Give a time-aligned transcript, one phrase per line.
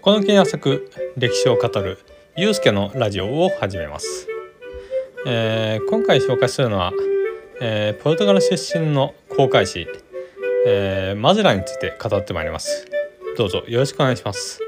[0.00, 1.98] 底抜けに浅く歴史を語る
[2.36, 4.28] ゆうすけのラジオを始めます、
[5.26, 6.92] えー、今回紹介するのは、
[7.60, 9.88] えー、ポルトガル出身の航海士、
[10.68, 12.86] えー、マゼランについて語ってまいります。
[13.36, 14.60] どうぞよろしくお願いします、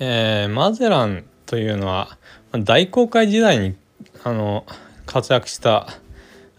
[0.00, 2.16] えマゼランというのは
[2.58, 3.76] 大航海時代に
[4.24, 4.64] あの
[5.04, 5.88] 活躍した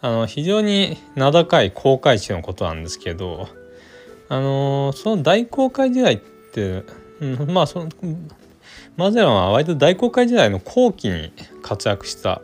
[0.02, 3.48] あの非常に名高い航海士のことなんですけど
[4.30, 6.84] あのその大航海時代って、
[7.20, 7.90] うん、まあその
[8.96, 12.42] マゼランは割と大航海時代の後期に活躍した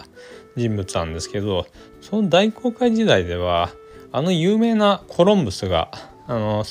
[0.56, 1.68] 人物なんですけど
[2.02, 3.70] その大航海時代では
[4.12, 5.92] あの有名なコロンブスが
[6.28, 6.64] あの、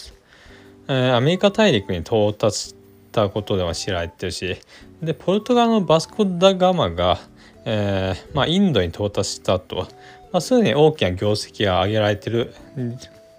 [0.88, 2.74] えー、アメリカ大陸に到達し
[3.12, 4.56] たことでは知られてるし
[5.02, 7.18] でポルトガルのバスコ・ダ・ガマが、
[7.64, 9.86] えーまあ、インドに到達したと。
[10.30, 12.52] まあ、すでに大きな業績が上げられてる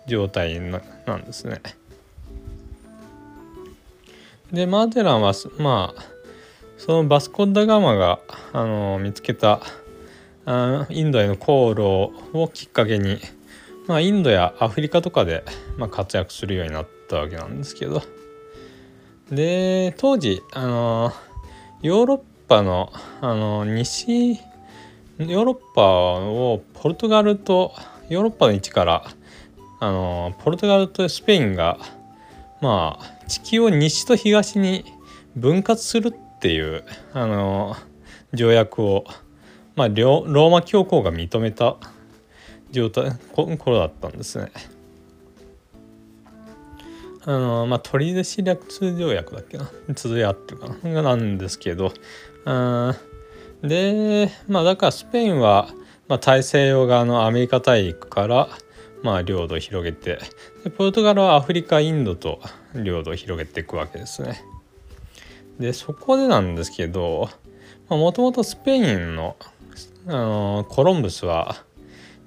[0.10, 1.62] 状態なんですね。
[4.52, 6.04] でマーテランはまあ
[6.78, 8.20] そのバスコッダガマが
[8.52, 9.62] あの見つけた
[10.46, 13.20] あインドへの航路をきっかけに、
[13.88, 15.44] まあ、インドやアフリカとかで、
[15.78, 18.02] まあ、活躍するようになったわけなんですけど
[19.30, 21.14] で当時あの
[21.84, 27.74] ヨーロッパのあの西ヨーロッパをポルトガルと
[28.10, 29.04] ヨーロッパの位置から
[29.82, 31.78] あのポルトガルとスペインが
[32.62, 34.84] まあ地球を西と東に
[35.36, 37.76] 分割するっていうあの
[38.34, 39.06] 条約を、
[39.76, 41.78] まあ、ローマ教皇が認めた
[42.72, 44.52] 状態頃だったんですね。
[47.26, 49.70] あのまあ取手市略通条約だっけな？
[49.94, 51.02] 続い合ってるかな？
[51.02, 51.94] なんですけど
[52.46, 52.96] あ
[53.62, 55.70] でまあだからスペインは、
[56.08, 58.50] まあ、大西洋側のアメリカ大陸から
[59.04, 60.20] まあ領土を広げて
[60.64, 62.40] でポルトガルはアフリカインドと
[62.76, 64.44] 領土を広げていくわけですね。
[65.60, 67.30] でそこでなんですけど
[67.90, 69.36] もともとスペインの、
[70.08, 71.64] あのコロンブスは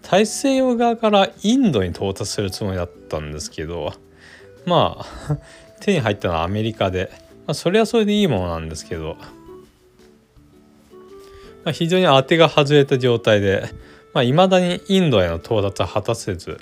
[0.03, 3.94] 大西洋側からインドに到達するつもりだったんですけど
[4.66, 5.39] まあ
[5.81, 7.10] 手に入ったのはアメリカで、
[7.47, 9.16] まあ、それはそれでいいものなんですけど
[11.65, 13.69] まあ、非常に当てが外れた状態で
[14.15, 16.59] まあ、未だにインドへの到達は果たせず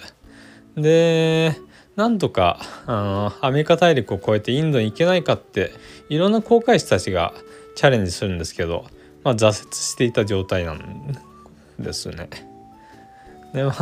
[0.76, 1.56] で
[1.96, 5.72] なんとかあのアメリカ大陸を越えてインドに行けないかって
[6.08, 7.34] いろんな航海士たちが
[7.74, 8.86] チャレンジするんですけど、
[9.24, 11.16] まあ、挫折していた状態なん
[11.78, 12.28] ですね。
[13.52, 13.72] でま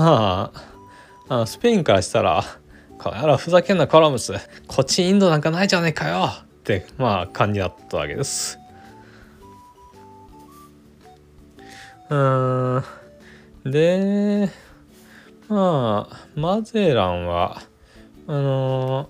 [1.28, 2.42] ああスペインからしたら
[2.98, 4.32] 「こやらふざけんなコラムス
[4.66, 8.58] こっちインドなんかないじゃねえかよ」ってまあ感じだったわけです。
[12.08, 12.82] うん
[13.70, 14.50] で
[15.48, 17.62] まあマゼランは
[18.26, 19.08] あの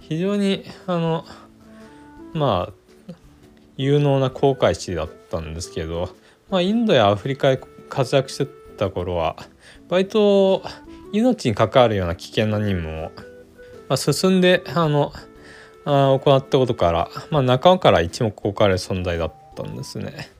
[0.00, 1.24] 非常にあの
[2.32, 3.14] まあ
[3.76, 6.14] 有能な航海士だったんですけど、
[6.50, 9.36] まあ、インドやアフリカで活躍してた頃は
[9.88, 10.62] 割と
[11.12, 13.10] 命に関わるような危険な任務を、
[13.88, 15.12] まあ、進んであの
[15.84, 20.30] あ行ったことから、まあ、仲間から一目置かれる存在だったんですね。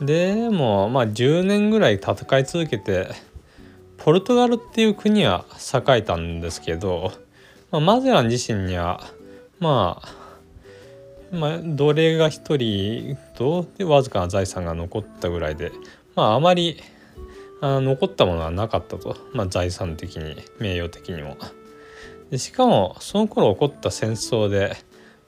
[0.00, 3.08] でもまあ10年ぐらい戦い続けて
[3.96, 5.44] ポルトガルっていう国は
[5.74, 7.12] 栄えたんですけど、
[7.70, 9.02] まあ、マゼラン自身には
[9.58, 15.72] まあまあ奴隷が一人とわずかな財産が残ったぐらいで
[16.14, 16.80] まああまり
[17.60, 21.36] あ残ったものはなかったと、まあ、財産的に名誉的にも。
[22.30, 24.76] でしかもその頃起こった戦争で、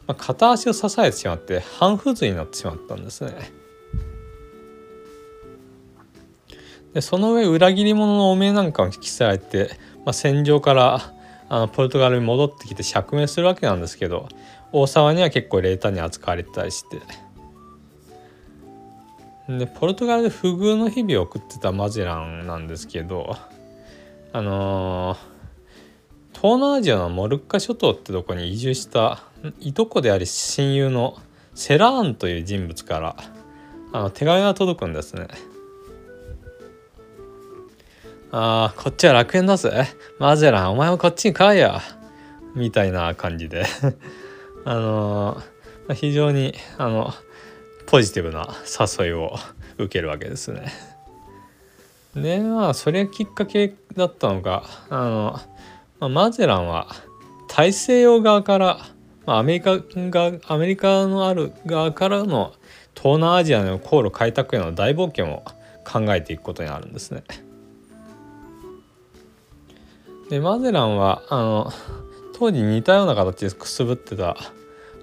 [0.06, 3.59] まあ、片足を支えてしまって半不随になってしまったんですね。
[6.94, 9.70] でその上裏切り者の汚名なんかも引きされて、
[10.04, 11.14] まあ、戦場から
[11.48, 14.28] あのポルトガルに戻ってきて釈明するわけなんですけど
[14.72, 17.00] 王様には結構冷淡に扱われてたりして
[19.58, 23.36] でポルトガルで不遇の日々を送ってたマゼランなんですけど
[24.32, 25.18] あのー、
[26.40, 29.24] 東南アジアのモルッカ諸島ってとこに移住した
[29.58, 31.16] いとこであり親友の
[31.54, 33.16] セラーンという人物から
[33.92, 35.26] あの手紙が届くんですね。
[38.32, 39.88] ああ、こっちは楽園だぜ。
[40.20, 41.80] マゼラン、お前もこっちに来いよ。
[42.54, 43.64] みたいな感じで
[44.64, 47.12] あのー、非常に、あの、
[47.86, 48.54] ポジティブな
[49.00, 49.36] 誘いを
[49.78, 50.72] 受けるわけですね。
[52.14, 55.40] で、まあ、それがきっかけだったのが、あの、
[55.98, 56.86] まあ、マゼランは
[57.48, 58.78] 大西洋側から、
[59.26, 62.52] まあ、アメリカが、アメリカのある側からの
[62.94, 65.42] 東南アジアの航路開拓への大冒険を
[65.84, 67.24] 考えていくことになるんですね。
[70.30, 71.72] でマゼランはあの
[72.38, 74.36] 当時似たような形でくすぶってた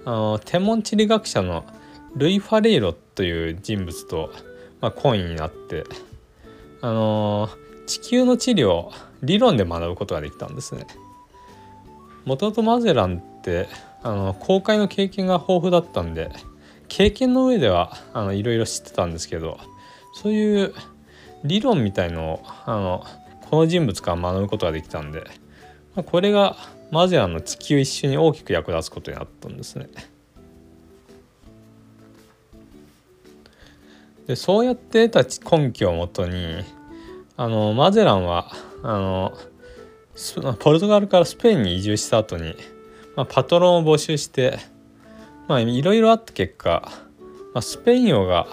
[0.06, 1.66] あの天文地理学者の
[2.16, 4.32] ルイ・ファレイロという人物と、
[4.80, 5.84] まあ、コインになって
[6.80, 7.50] あの
[7.86, 8.90] 地球の地理を
[9.22, 10.86] 理論で学ぶことができたんですね。
[12.24, 13.68] もともとマゼランって
[14.02, 16.30] あの公開の経験が豊富だったんで
[16.88, 17.98] 経験の上では
[18.32, 19.58] いろいろ知ってたんですけど
[20.14, 20.74] そういう
[21.44, 23.04] 理論みたいのをあの
[23.50, 25.20] この人物から学ぶことができたんで、
[25.94, 26.56] まあ、これが
[26.90, 29.88] マゼランの地球一周に大きく役立つことになったんですね。
[34.26, 36.62] でそうやって得た根拠をもとに
[37.38, 38.52] あのマゼランは
[38.82, 39.32] あの
[40.58, 42.54] ポルトガルからスペインに移住した後に、
[43.16, 44.58] まあ、パトロンを募集して
[45.46, 46.82] まあいろいろあった結果、
[47.54, 48.46] まあ、スペイン王が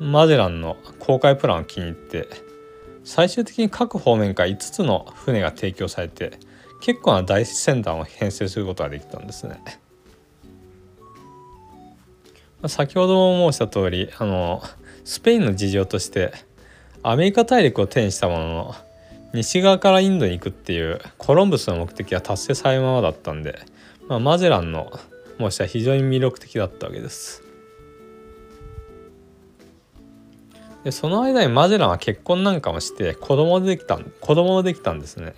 [0.00, 2.45] マゼランの公開プランを気に入って
[3.06, 6.40] 最終的に各方面から5つの船が提供されて
[6.80, 9.60] 結構な大船団を編成することができたんですね。
[12.66, 14.60] 先ほども申した通りあの
[15.04, 16.32] スペインの事情として
[17.04, 18.74] アメリカ大陸を手にしたものの
[19.32, 23.60] 西側からインドに行くっていうコロンブスの目的は達成されるままだったんで、
[24.08, 24.90] まあ、マゼランの
[25.38, 27.45] 模試は非常に魅力的だったわけです。
[30.86, 35.34] でその間にマゼランは結婚なんかもして子供できた子供もできたんですね。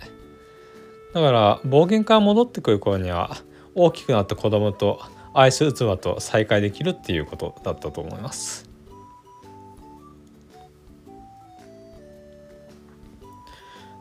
[1.15, 3.35] だから冒険から戻ってくる頃には
[3.73, 5.01] 大きくなった子供と
[5.33, 8.69] アイス器と再会できるっていうことだったと思います。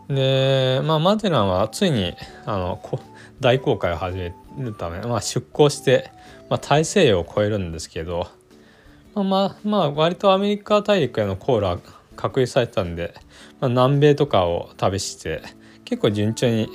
[0.08, 2.14] でまあマゼランはついに
[2.44, 2.78] あの
[3.40, 6.10] 大航海を始めるため、まあ、出港して、
[6.50, 8.28] まあ、大西洋を越えるんですけど、
[9.24, 11.78] まあ、まあ割とアメリカ大陸への航路は
[12.16, 13.14] 確立されてたんで、
[13.60, 15.42] まあ、南米とかを旅して
[15.84, 16.68] 結構順調に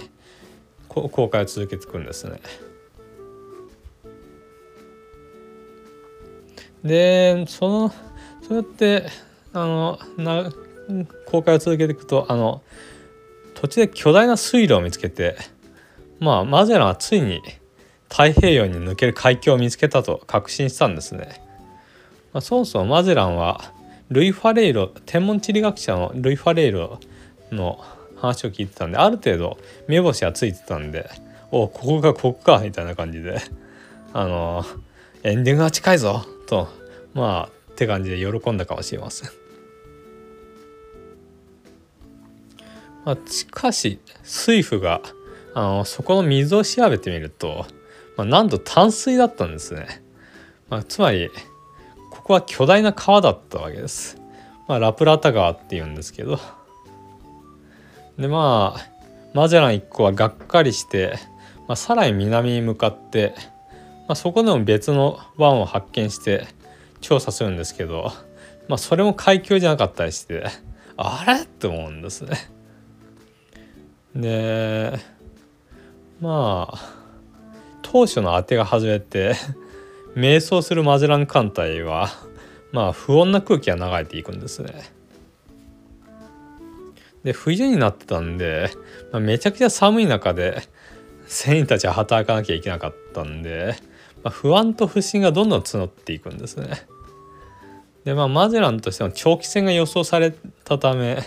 [0.87, 2.39] 航海を続けていくんですね。
[6.83, 7.89] でその
[8.41, 9.05] そうやって
[9.53, 10.51] あのな
[11.25, 12.61] 航海を続けていくとあの
[13.53, 15.37] 途中で巨大な水路を見つけて
[16.19, 17.41] まあマゼランはついに
[18.09, 21.42] 太平洋に抜ける海峡を見つけたと確信したんですね。
[22.33, 23.73] まあ、そもそもマゼランは
[24.09, 26.99] ルイ・ファレイロ天文地理学者のルイ・ファレイロ
[27.51, 27.79] の
[28.17, 29.57] 話を聞いてたんである程度
[29.87, 31.09] 目星はついてたんで
[31.51, 33.39] おここがここかみたいな感じで
[34.13, 34.65] あの
[35.23, 36.67] エンディングが近いぞと
[37.13, 39.29] まあって感じで喜んだかもしれません。
[43.05, 45.01] まあ、しかし水夫が
[45.53, 47.65] あのそこの水を調べてみると、
[48.15, 50.01] まあ、なんと淡水だったんですね、
[50.69, 51.29] まあ、つまり
[52.23, 54.17] ここは巨大な川だったわけです、
[54.69, 56.39] まあ、ラプラタ川っていうんですけど。
[58.17, 58.89] でまあ
[59.33, 61.15] マゼラン一行はがっかりして、
[61.67, 63.33] まあ、さらに南に向かって、
[64.07, 66.47] まあ、そこでも別の湾を発見して
[67.01, 68.13] 調査するんですけど、
[68.69, 70.45] まあ、それも海峡じゃなかったりして
[70.95, 71.41] あれ？
[71.41, 72.37] って思うんですね。
[74.15, 74.97] で
[76.21, 76.93] まあ
[77.81, 79.35] 当初の当てが外れて
[80.15, 82.09] 迷走するマゼラン艦隊は
[82.71, 84.91] まあ不穏な空気が流れていくんですね。
[87.23, 88.69] で冬になってたんで、
[89.11, 90.61] まあ、めちゃくちゃ寒い中で
[91.25, 93.75] 船員たちは働かなきゃいけなかったんで、
[94.23, 96.85] まあ、不安と不信がどんどん募っていくんですね。
[98.03, 100.33] でまあマゼランとしても長期戦が予想され
[100.65, 101.23] たため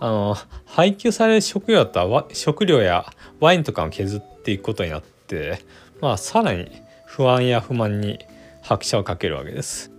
[0.00, 3.06] あの配給される食料だった食料や
[3.40, 5.58] ワインとかを削っていくことになって
[6.00, 6.70] まあさらに
[7.16, 8.18] 不安や不満に
[8.62, 9.92] 拍車をかけるわけです。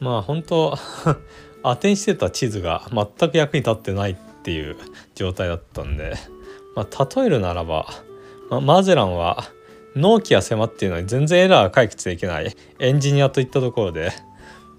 [0.00, 0.76] まあ本当
[1.62, 4.76] 当てにしてた地図が全く役に立ってないっていう
[5.14, 6.14] 状態だったんで、
[6.74, 7.86] まあ、例えるならば、
[8.50, 9.44] まあ、マゼランは
[9.94, 14.12] 納期が迫っているのに全然エラーが解決できないエンジニアといったところで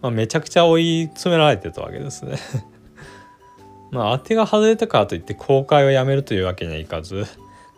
[0.01, 2.37] まあ、めちゃくちゃ追い詰められてたわけですね
[3.91, 7.25] まあ当てが外れたからといって公開をやめるというわけにはいかず。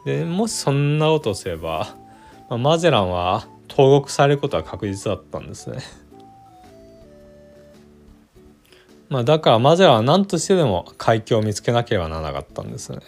[0.05, 1.95] でもしそんなことをすれば、
[2.49, 5.79] まあ、マゼランは投獄されることは確実だったんですね。
[9.09, 12.99] まあだからマゼランは何としてでも海峡を見つけなければならなかったんですね。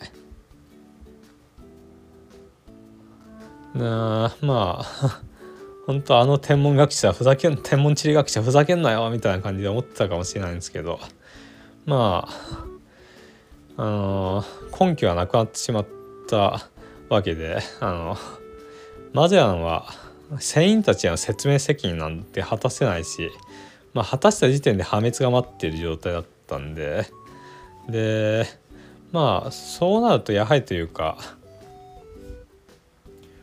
[3.76, 5.22] なまあ
[5.88, 11.00] 本当あの天文学者ふざけん天文地理学者ふざけんなよみたいな感じで思ってたかもしれないんですけど。
[11.86, 12.71] まあ
[13.82, 14.46] あの
[14.80, 15.88] 根拠がなくなってしまっ
[16.30, 16.70] た
[17.10, 18.18] わけであの
[19.12, 19.88] マゼランは
[20.38, 23.32] 船員たちへの説明責任なんて果たせないし、
[23.96, 27.08] まあ、果たした時点で破滅が待っている状態だったんで
[27.90, 28.46] で
[29.12, 31.18] まあそうなるとやはりというか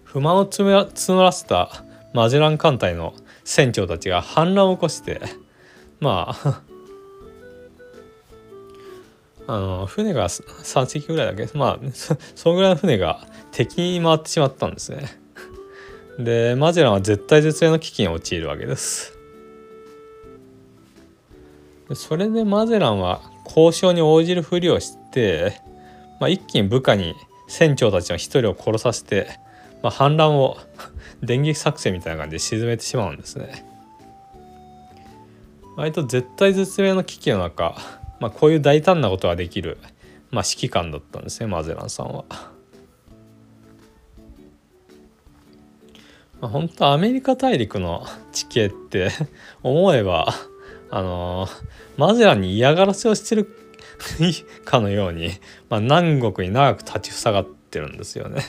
[0.04, 1.82] 不満を募らせた
[2.14, 5.20] マジェラン艦隊の船長たちが反乱を起こして
[5.98, 6.62] まあ
[9.48, 11.50] あの船が3隻ぐらいだけ？
[11.58, 11.86] まあ
[12.36, 15.08] そのぐらいの船が敵に回ってしまったんですね。
[16.20, 19.18] でマジェランは絶対絶命の危機に陥るわけです。
[21.94, 25.58] それでマゼランは交渉に応じるふりをして、
[26.20, 27.14] まあ、一気に部下に
[27.46, 29.28] 船長たちの一人を殺させて、
[29.82, 30.58] まあ、反乱を
[31.22, 33.64] 電撃作戦みたいな感じで沈めてしまうんですね。
[35.76, 37.76] 割と絶対絶命の危機の中、
[38.20, 39.78] まあ、こういう大胆なことができる、
[40.30, 42.24] まあ、指揮官だったんですねマゼランさんは。
[46.40, 49.10] まあ、本当アメリカ大陸の地形って
[49.62, 50.32] 思えば
[50.90, 51.50] あのー、
[51.96, 53.52] マゼランに嫌がらせをしてる
[54.64, 55.30] かのように、
[55.68, 58.42] まあ、南国に長く立ち塞がってるんですよね。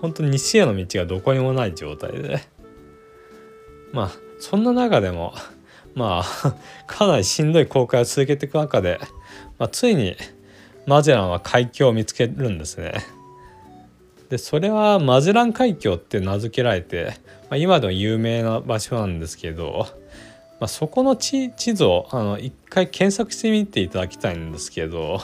[0.00, 2.40] 本当に西への道がどこにもない状態で。
[3.92, 5.34] まあそんな中でも
[5.94, 6.54] まあ
[6.86, 9.00] かなりしんどい航海を続けていく中で、
[9.58, 10.16] まあ、ついに
[10.86, 12.94] マゼランは海峡を見つけるんですね。
[14.28, 17.14] でそれはマゼラン海峡って名付けられて、
[17.50, 19.86] まあ、今でも有名な場所なんですけど
[20.60, 25.20] まあ、そこの地図をあの一回検索してみていただきたいんですけど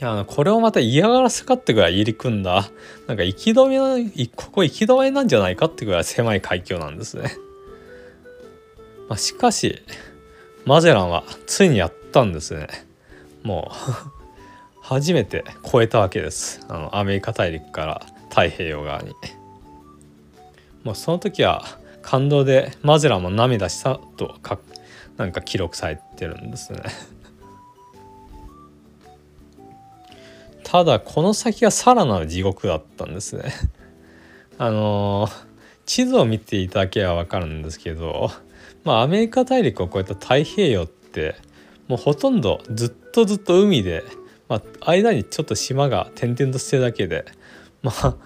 [0.00, 2.70] あのこれをまた嫌がらせかってぐらい入り組んだ
[3.08, 7.32] なんか行き止めなここ行き止めなんじゃないかってぐらい狭い海峡なんですね。
[9.08, 9.82] まあ、しかし
[10.64, 12.68] マゼランはついにやったんですね。
[13.42, 13.74] もう
[14.82, 19.14] 初めて越えたわけですあのアメリカ大陸から太平洋側に。
[20.84, 21.64] もうその時は
[22.02, 24.58] 感動でマゼランも涙したとか
[25.18, 26.80] なんか記録されてるんですね
[30.64, 33.52] ただこの先がさらなる地獄だったんですね
[34.56, 35.28] あの
[35.84, 38.30] 地図を見ていただければ分かるんですけど
[38.88, 41.36] まあアメリカ大陸を越えた太平洋って
[41.86, 44.02] もうほとんどずっとずっと海で、
[44.48, 47.24] まあ、間にちょっと島が点々としてるだけで、
[47.82, 48.16] まあ、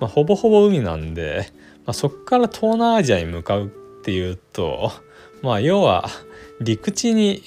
[0.00, 1.52] まあほぼほぼ海なんで
[1.88, 3.68] まあ、そこから東南アジアに向かうっ
[4.04, 4.92] ていうと
[5.40, 6.10] まあ要は
[6.60, 7.42] 陸地に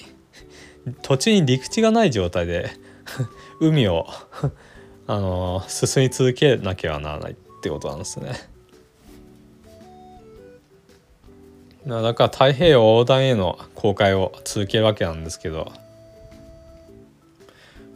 [1.04, 2.72] 途中に陸地がない状態で
[3.62, 4.08] 海を
[5.06, 8.51] あの進み続けなきゃならないってことなんですね。
[11.86, 15.72] だから太平洋横断への航海を続けるわけなんですけど、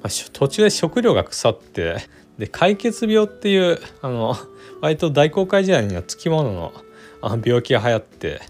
[0.01, 1.97] まあ、途中で食料が腐って
[2.39, 4.35] で解決病っていうあの
[4.81, 6.73] 割と大航海時代にはつきものの
[7.21, 8.41] あの病気が流行って、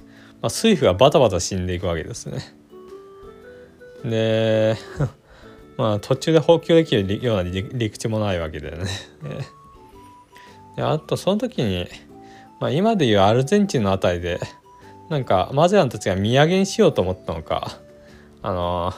[0.41, 2.39] まあ、水夫がバタバタ死んでいくわけですね。
[4.03, 4.75] で
[5.77, 8.89] まあ途中で放棄できるような陸地もないわけだよね。
[10.77, 11.87] であとその時に、
[12.59, 14.39] まあ、今でいうアルゼンチンの辺りで
[15.09, 17.79] なんかマゼランたちが土産にしようと思ったのか
[18.41, 18.93] あの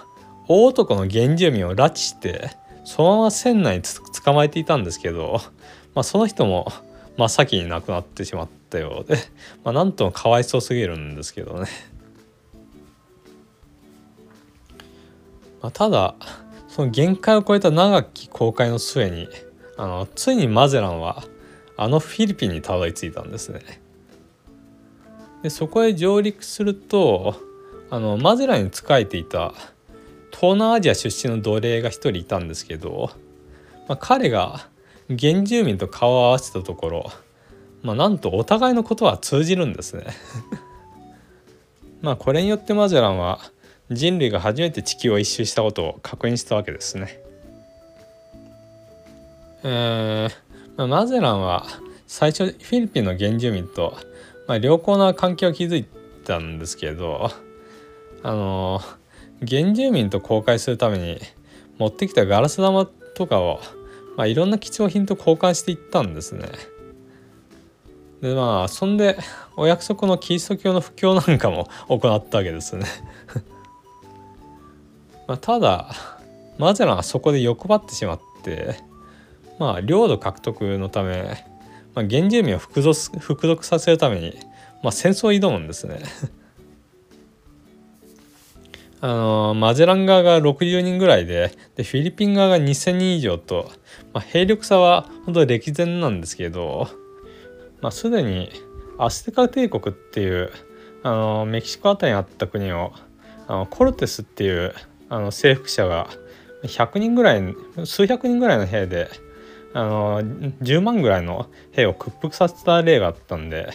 [0.48, 2.52] 大男の原住民を拉致して
[2.86, 3.84] そのまま船内に
[4.24, 5.42] 捕まえていたんですけど、
[5.94, 6.72] まあ、その人も
[7.18, 9.18] 真っ先に亡くなってしまったようで、
[9.66, 11.68] まあ、なんともかわいそうすぎるんですけどね。
[15.62, 16.16] まあ、ただ
[16.70, 19.28] その限界を超えた長き航海の末に
[19.76, 21.24] あのついにマゼランは
[21.76, 23.82] あのフィリピンにたどり着いたんですね。
[25.44, 27.36] でそこへ上陸すると
[27.90, 29.54] あのマゼランに仕えていた
[30.32, 33.12] 東南アジア出身の奴隷が一人いたんですけど、
[33.88, 34.68] まあ、彼が
[35.08, 37.12] 原住民と顔を合わせたところ、
[37.82, 40.08] まあ、なんとお互いのことは通じるんですね
[42.02, 43.40] まあこれによってマゼランは
[43.90, 47.22] 人類が初めて地球を一周したことを確認したわけですね。
[49.64, 50.32] えー
[50.78, 51.66] まあ、マゼランは
[52.06, 53.98] 最初フィリピンの原住民と、
[54.48, 55.86] まあ、良好な関係を築い
[56.26, 57.30] たんですけど
[58.24, 58.82] あの
[59.48, 61.20] 原住民と公開するために
[61.78, 63.60] 持ってきたガラス玉とかを
[64.18, 66.50] まあ、いろんな貴重品と交換していったんですね。
[68.20, 69.16] でまあそんで
[69.56, 72.88] お約束のキリスト教の布教なんかも行ったわけですね
[75.28, 75.92] まあただ
[76.58, 78.80] マゼランはそこで欲張ってしまって
[79.60, 81.46] まあ領土獲得のため、
[81.98, 84.38] まあ、原住民を服属服属させるために、
[84.84, 85.98] まあ、戦争を挑むんですね。
[89.02, 93.72] あのマゼラン側が60人ぐらいででフィリピン側が2,000人以上と、
[94.14, 96.88] まあ、兵力差は本当に歴然なんですけど、
[97.82, 98.52] まあ、すでに
[99.00, 100.52] アステカ帝国っていう
[101.02, 102.94] あのメキシコ辺りにあった国を
[103.48, 104.72] あのコルテスっていう
[105.10, 106.10] あの征服者が
[106.62, 109.10] 100人ぐらい数百人ぐらいの兵で
[109.78, 113.70] あの10万ぐらいの兵を屈服させた例があったんで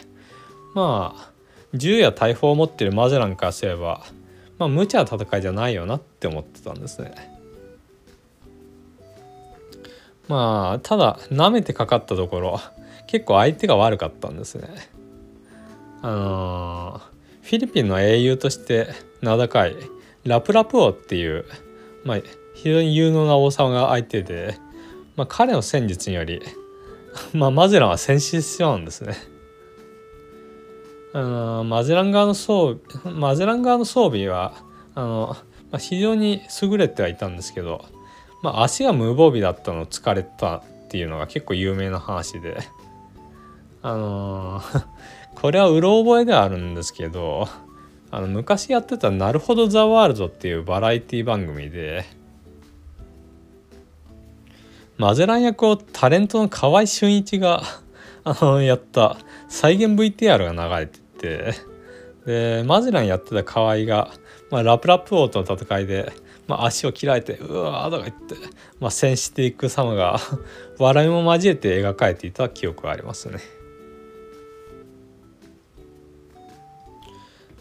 [0.74, 1.30] まあ
[1.74, 4.04] 銃や大砲を持ってるマゼランからすれば
[4.58, 7.14] まあ無茶な戦いじゃないよなって思ってたんですね。
[10.26, 12.60] まあただ舐めてかかったところ
[13.06, 14.68] 結構相手が悪かったんですね。
[16.02, 17.00] あの、
[17.42, 18.88] フィリピンの英雄として
[19.20, 19.76] 名高い
[20.24, 21.44] ラプラプオっていう、
[22.04, 22.18] まあ、
[22.54, 24.58] 非常に有能な王様が相手で、
[25.16, 26.40] まあ、彼の戦術により、
[27.34, 29.16] まあ、マゼランは戦死してしまうんですね。
[31.14, 34.54] あのマゼラン側の装備マゼラン側の装備は
[34.94, 35.36] あの、
[35.70, 37.84] まあ、非常に優れてはいたんですけど、
[38.42, 42.56] まあ、足が無防備だったの疲れたっていうのが結構有名な話で
[43.82, 44.84] あのー、
[45.36, 47.46] これはうろ覚えではあるんですけど
[48.10, 52.04] あの昔やってた「なるほどザワールド」っていうバラエティ番組で
[55.02, 57.64] マゼラン役をタレントの河合俊一が
[58.22, 59.16] あのやった
[59.48, 61.54] 再現 VTR が流れてて
[62.24, 64.12] でマゼランやってた河合が、
[64.48, 66.12] まあ、ラプラプ王との戦いで、
[66.46, 68.36] まあ、足を切られてうわーとか言って、
[68.78, 70.20] まあ、戦していく様が
[70.78, 73.40] 笑いも交えて描かれていた記憶がありますね。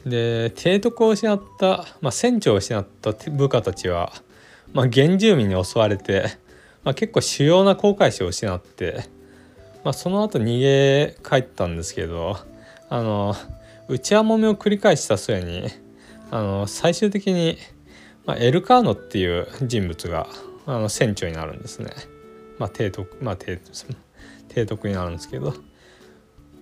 [0.05, 4.13] で提督を失った、まあ、船長を失った部下たちは、
[4.73, 6.39] まあ、原住民に襲われて、
[6.83, 9.05] まあ、結構主要な航海士を失って、
[9.83, 12.37] まあ、その後逃げ帰ったんですけど
[12.89, 13.35] あの
[13.87, 15.67] 内輪もめを繰り返した末に
[16.31, 17.57] あの最終的に、
[18.25, 20.27] まあ、エルカーノっていう人物が
[20.65, 21.91] あの船長になるんですね。
[22.57, 23.59] まあ、提督まあ提
[24.49, 25.55] 提督になるんですけど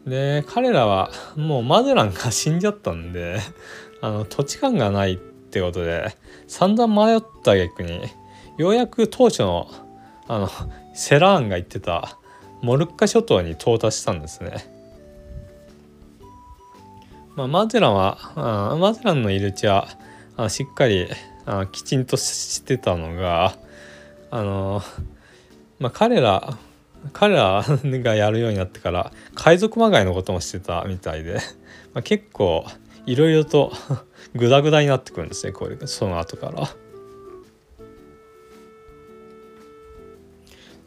[0.06, 3.40] で彼らはもうマゼランが死んじゃったんで
[4.02, 6.16] あの土地勘がないってことで
[6.48, 8.02] 散々迷った逆に
[8.58, 9.70] ようやく当初の
[10.30, 10.50] あの
[10.94, 12.18] セラーンが言ってた
[12.62, 14.80] モルッカ諸島に到達したんですね。
[17.36, 19.88] まあ、マゼランはあマゼランのいるうちは
[20.38, 21.08] あしっかり
[21.46, 23.56] あきちんとしてたのが
[24.30, 24.84] あの、
[25.80, 26.58] まあ、彼ら
[27.14, 31.36] 彼らがやるようになってから海賊まがいのこともしてたみたいで、
[31.94, 32.66] まあ、結構
[33.08, 33.72] いろいろと
[34.36, 36.68] グダグダになってくるんですねこれその後から。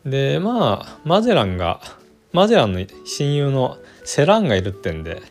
[0.05, 1.81] でまあマゼランが
[2.33, 5.23] マゼランの親友のセランがいるってんで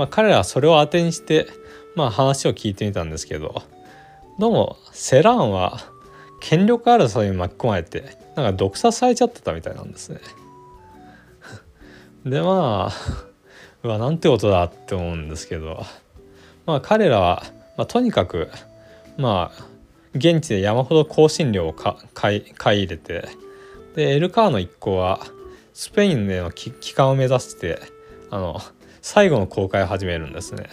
[0.00, 1.46] まあ、彼らはそれを当てにして、
[1.94, 3.62] まあ、話を聞いてみたんですけど
[4.38, 5.78] どうもセランは
[6.40, 10.20] 権力争いに巻き込まれてなんか毒殺されちゃってたみたいなんですね。
[12.24, 12.92] でまあ
[13.82, 15.84] うわなんてことだって思うんですけど
[16.64, 17.42] まあ彼らは、
[17.76, 18.48] まあ、とにかく
[19.18, 19.64] まあ
[20.14, 23.28] 現地で山ほど香辛料を買い買い入れて
[23.94, 25.20] でエルカーの一行は
[25.72, 27.80] スペインでの帰還を目指して
[28.30, 28.60] あの
[29.02, 30.68] 最後の公開を始めるんですね。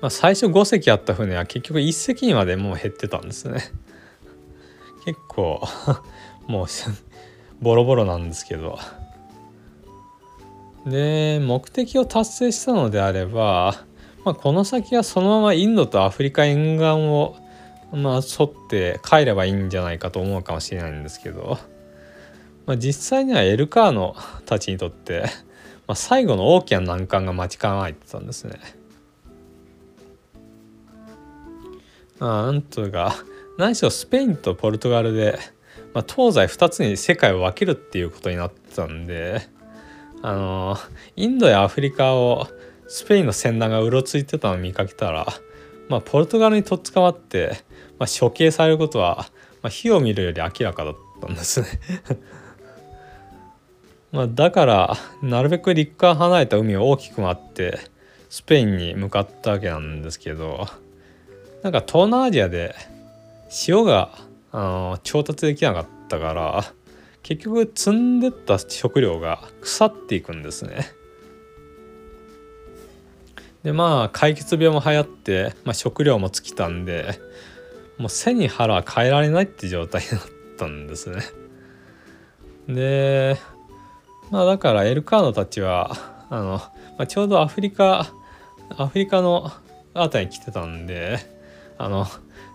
[0.00, 3.62] まあ、最初5隻あった船は結局1隻にまでもう減ってたんですね。
[5.04, 5.60] 結構
[6.46, 6.66] もう
[7.60, 8.78] ボロボロなんですけど。
[10.86, 13.84] で目的を達成したのであれば、
[14.24, 17.36] まあ、この先はそのままインドとアフリカ沿岸を、
[17.92, 21.58] まあ、沿って帰ればいいんじゃないかと思うかもしれないんですけど。
[22.66, 25.22] まあ、実際にはエルカーノたちにとって、
[25.86, 28.60] まあ、最後の大きな難関が待ち構えてたんですね。
[32.18, 33.14] まあ、なんというか
[33.56, 35.38] 何しろスペインとポルトガルで、
[35.94, 39.48] まあ、東西2つに世界を分けるっていうことになってたんで
[40.22, 40.76] あの
[41.16, 42.48] インドやアフリカを
[42.88, 45.26] スペインの船団がうろついてたのを見かけたら、
[45.88, 47.64] まあ、ポルトガルにとっ捕まって、
[47.98, 49.26] まあ、処刑されることは、
[49.62, 51.68] まあ、火を見るより明らかだったんですね
[54.12, 57.78] ま、だからなるべく陸から離れた海を大きく回って
[58.30, 60.66] スペインに向かったわけなんですけど
[61.62, 62.74] なんか東南アジアで
[63.66, 64.10] 塩が
[64.52, 66.64] あの調達できなかったから
[67.22, 70.86] 結局積んでった食料が腐っていくんですね。
[73.62, 77.20] でまあ解決病も流行って、まあ、食料も尽きたんで
[77.98, 80.20] もう背に腹は変えられないって状態になっ
[80.56, 81.22] たんですね。
[82.68, 83.36] で
[84.30, 86.62] まあだからエルカーノたちはあの、ま
[86.98, 88.12] あ、ちょうどアフリカ
[88.76, 89.50] アフリカの
[89.94, 91.18] あたりに来てたんで
[91.78, 92.06] あの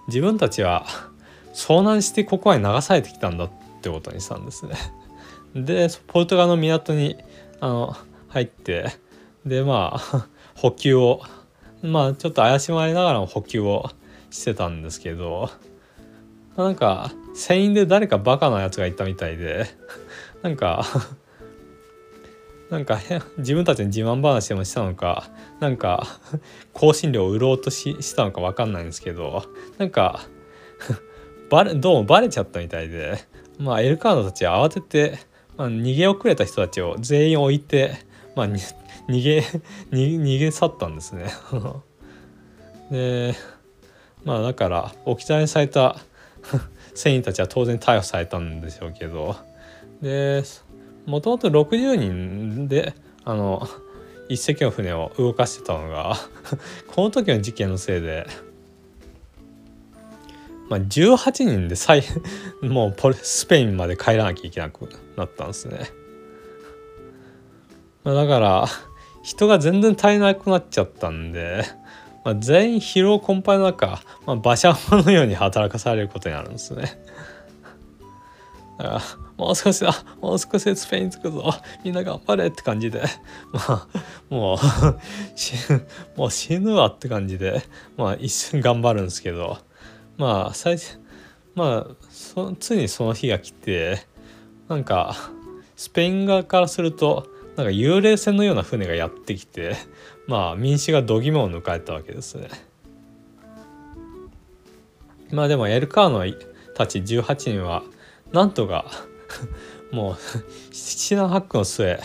[0.07, 0.85] 自分たちは
[1.53, 4.75] 遭難してここに流されてきたんだってことにしたんですね。
[5.55, 7.17] でポルトガルの港に
[7.59, 7.97] あの
[8.29, 8.87] 入って
[9.45, 11.21] でまあ補給を
[11.81, 13.89] まあちょっと怪しまれながらも補給を
[14.29, 15.49] してたんですけど
[16.55, 19.65] なんか船員で誰かバカなやつがいたみたいで
[20.41, 20.85] なんか
[22.69, 22.99] なんか
[23.37, 26.07] 自分たちに自慢話でもしたのかなんか
[26.73, 29.43] 香辛料を売ろうとししたのか分かんないんですけど
[29.77, 30.21] なんか
[31.49, 33.19] バレどうもバレちゃったみたいで
[33.59, 35.19] まあエルカードたちは慌てて、
[35.55, 37.97] まあ、逃げ遅れた人たちを全員置いて、
[38.35, 38.47] まあ、
[39.07, 39.39] 逃げ
[39.91, 41.25] 逃げ去ったんですね
[42.91, 43.35] で
[44.23, 45.97] まあだから置き去りにされた
[46.93, 49.35] 船員たちは当然逮捕されたんでしょうけど
[50.01, 50.43] で
[51.05, 52.93] もともと60人で
[53.25, 53.67] あの
[54.29, 56.15] 一隻の船を動かしてたのが
[56.87, 58.25] この時の事件のせいで、
[60.69, 62.03] まあ、18人で再
[62.61, 65.89] もうポスペインまで帰らなきゃいけなくなったんですね。
[68.03, 68.67] まあ、だから
[69.23, 71.63] 人が全然足りなくなっちゃったんで、
[72.23, 77.01] まあ、全員疲労困憊の中、まあ、馬車馬のように働かされることになるんですね。
[78.77, 79.01] だから
[79.37, 81.53] もう少しだもう少しスペイン着くぞ。
[81.83, 83.03] みんな頑張れって感じで。
[83.51, 83.87] まあ
[84.29, 87.63] もうもう死ぬわって感じで
[87.97, 89.57] まあ一瞬頑張るんですけど。
[90.17, 90.99] まあ最初
[91.55, 94.05] まあそついにその日が来て
[94.67, 95.15] なんか
[95.75, 99.75] スペイン側からするとなんか幽霊船のような船がやってきて
[100.27, 102.49] まあ民衆が度肝を抜かれたわけですね。
[105.31, 106.35] まあでもエルカーノ
[106.75, 107.83] たち18人は
[108.31, 108.85] なんとか
[109.91, 110.17] もう
[110.71, 111.99] 七難八苦の末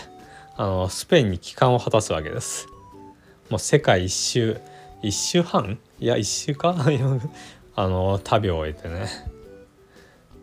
[0.57, 2.67] あのスペインに帰還を果たすわけです。
[3.49, 4.59] もう世界一周
[5.03, 5.79] 一周半？
[6.01, 6.75] いや一周か
[7.75, 9.09] あの旅を終えてね。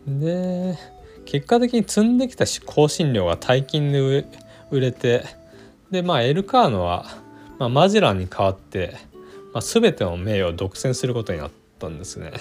[0.08, 0.78] で
[1.26, 4.26] 結果的に積んできた香辛料が大金で
[4.75, 5.23] 売れて
[5.91, 7.05] でまあエルカーノは、
[7.59, 8.95] まあ、マジランに代わって、
[9.53, 12.33] まあ、全ての名誉を独占することになったんですね。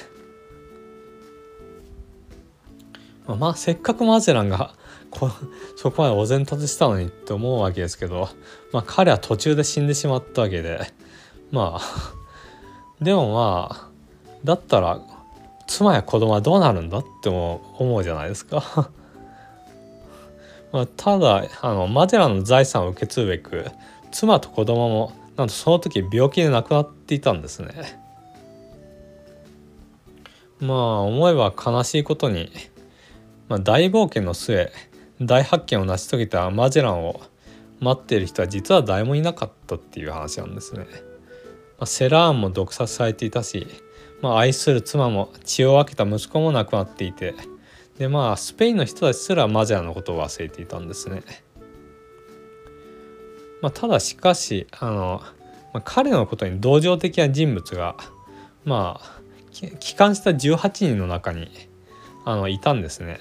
[3.26, 4.74] まあせっかくマゼランが
[5.10, 5.30] こ
[5.76, 8.28] そこまでお膳立てしたのにって思うわけですけど、
[8.72, 10.92] まあ、彼は途中で死んでしまったわけで
[11.50, 12.14] まあ
[13.00, 13.88] でもまあ
[14.44, 15.00] だったら
[15.66, 18.90] 妻や子供はどうなるんだっても思うじゃないですか、
[20.96, 23.66] ただあのマゼランの財産を受け継ぐべく
[24.10, 28.00] 妻と子供もなんとその時病気で亡くなっていたんですね
[30.60, 32.50] まあ思えば悲しいことに
[33.48, 34.72] まあ、大冒険の末
[35.20, 37.20] 大発見を成し遂げたマジェランを
[37.80, 40.86] 待っている人は実は誰もいなかったっていう話なんですね。
[41.78, 43.66] まあ、セラーンも毒殺されていたし、
[44.22, 47.34] まあ、愛する妻も血を分けた息子も亡くなっていて
[47.98, 51.22] でまあスペインの人たちすらマジェランのことを忘れていたんですね。
[53.62, 55.22] まあ、ただしかしあの、
[55.72, 57.96] まあ、彼のことに同情的な人物が
[58.64, 59.20] まあ
[59.78, 61.50] 帰還した18人の中に
[62.24, 63.20] あのいたんですね。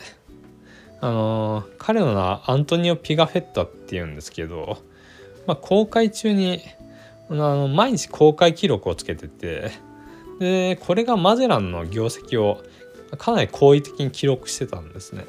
[1.02, 4.78] あの彼の名はアントニオ・ピガフェッタっていうんですけど、
[5.46, 6.62] まあ、公開中に
[7.30, 9.72] あの毎日公開記録をつけてて
[10.40, 12.64] でこれがマゼランの業績を
[13.18, 15.26] かなり好意的に記録してたんですね。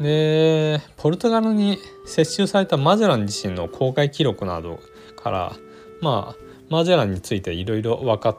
[0.00, 4.78] でポルトガルに接収されたマゼラン自身の公開記録など
[5.16, 5.56] から
[6.00, 8.36] まあマゼランについていろいろ分かっ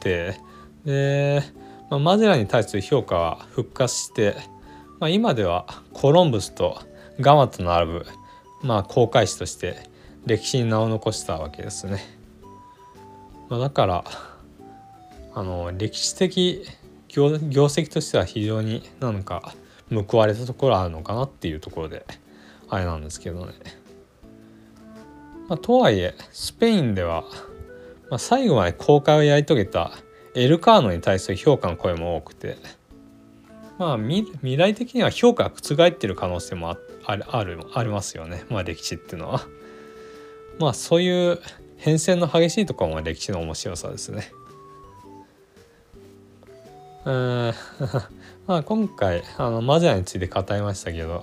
[0.00, 0.36] て
[0.84, 1.42] で、
[1.90, 4.36] まあ、マゼランに対する評価は復活して、
[5.00, 6.80] まあ、今ではコロンブスと
[7.20, 8.06] ガマと並ぶ、
[8.62, 9.90] まあ、航海士として
[10.26, 12.00] 歴史に名を残したわけですね。
[13.48, 14.04] まあ、だから
[15.34, 16.66] あの歴史的
[17.08, 19.54] 業績としては非常になんか
[19.90, 22.06] 報われたところあるのかなっていうところで
[22.68, 23.52] あれなんですけどね。
[25.48, 27.24] まあ、とはいえスペインでは、
[28.08, 29.92] まあ、最後まで公開をやり遂げた
[30.34, 32.56] エルカーノに対する評価の声も多くて
[33.78, 39.46] まあ未来的には評価が覆ってる可能性もあるあるありますよねまあ歴史っていうのは。
[40.58, 41.40] まあそういう
[41.76, 44.30] 変遷の激しいところも歴史の面白さですね。
[47.04, 47.54] うん。
[48.46, 51.22] まあ今回あのマジアについて語りましたけど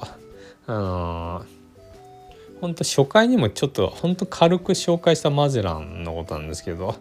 [0.68, 6.96] あのー、本当初回にもちょっと本当軽く紹介したマゼランのことなんですけど、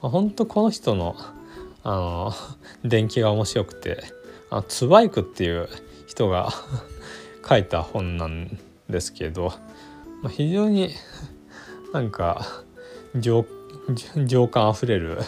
[0.00, 1.16] まあ、本当この人の
[1.82, 2.32] あの
[2.84, 4.04] 電気が面白くて
[4.48, 5.68] あツバイクっていう
[6.06, 6.50] 人が
[7.46, 9.52] 書いた本なんですけど、
[10.22, 10.90] まあ、非常に
[11.92, 12.62] なんか
[13.16, 13.44] 情
[14.24, 15.18] 情感あふれる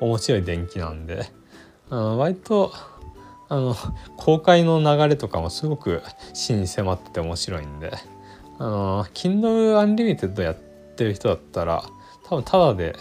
[0.00, 1.30] 面白い電気なんで
[1.96, 2.72] 割と
[3.48, 3.74] あの
[4.16, 7.92] 公開の流れとかもすごく真に迫ってて面白いんで
[8.58, 10.54] あの Kindle Unlimited やっ
[10.96, 11.84] てる人だったら
[12.24, 12.94] 多分タダで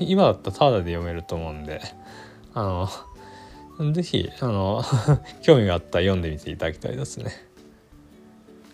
[0.00, 1.80] 今だったらタダで読めると思うんで
[2.54, 2.88] あ
[3.78, 4.82] の是非あの
[5.42, 7.30] 興味があったら読んでみていただきたいですね。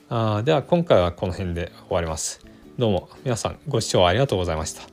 [0.09, 2.44] あでは今回はこの辺で終わります。
[2.79, 4.89] どうも皆さんご視聴ありがとうございました。